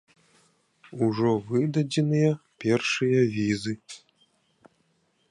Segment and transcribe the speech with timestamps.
[1.07, 2.31] Ужо выдадзеныя
[2.65, 3.73] першыя візы.